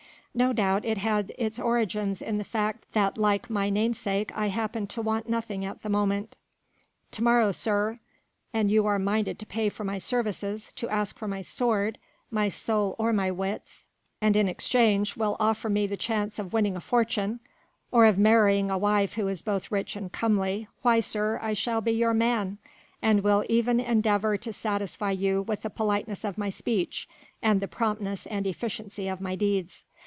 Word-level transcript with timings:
No 0.33 0.53
doubt 0.53 0.85
it 0.85 0.97
had 0.97 1.33
its 1.37 1.59
origin 1.59 2.15
in 2.21 2.37
the 2.37 2.45
fact 2.45 2.85
that 2.93 3.17
like 3.17 3.49
my 3.49 3.69
namesake 3.69 4.31
I 4.33 4.47
happened 4.47 4.89
to 4.91 5.01
want 5.01 5.27
nothing 5.27 5.65
at 5.65 5.81
the 5.83 5.89
moment. 5.89 6.37
To 7.11 7.21
morrow, 7.21 7.51
sir, 7.51 7.99
an 8.53 8.69
you 8.69 8.85
are 8.85 8.97
minded 8.97 9.39
to 9.39 9.45
pay 9.45 9.67
for 9.67 9.83
my 9.83 9.97
services, 9.97 10.71
to 10.77 10.87
ask 10.87 11.17
for 11.17 11.27
my 11.27 11.41
sword, 11.41 11.97
my 12.29 12.47
soul 12.47 12.95
or 12.97 13.11
my 13.11 13.29
wits, 13.29 13.87
and 14.21 14.37
in 14.37 14.47
exchange 14.47 15.17
will 15.17 15.35
offer 15.37 15.69
me 15.69 15.85
the 15.85 15.97
chance 15.97 16.39
of 16.39 16.53
winning 16.53 16.77
a 16.77 16.79
fortune 16.79 17.41
or 17.91 18.05
of 18.05 18.17
marrying 18.17 18.71
a 18.71 18.77
wife 18.77 19.15
who 19.15 19.27
is 19.27 19.41
both 19.41 19.69
rich 19.69 19.97
and 19.97 20.13
comely, 20.13 20.69
why 20.81 21.01
sir, 21.01 21.39
I 21.41 21.51
shall 21.51 21.81
be 21.81 21.91
your 21.91 22.13
man, 22.13 22.57
and 23.01 23.21
will 23.21 23.43
e'en 23.49 23.81
endeavour 23.81 24.37
to 24.37 24.53
satisfy 24.53 25.11
you 25.11 25.41
with 25.41 25.61
the 25.63 25.69
politeness 25.69 26.23
of 26.23 26.37
my 26.37 26.49
speech 26.49 27.05
and 27.41 27.59
the 27.59 27.67
promptness 27.67 28.25
and 28.27 28.47
efficiency 28.47 29.09
of 29.09 29.19
my 29.19 29.35
deeds. 29.35 29.83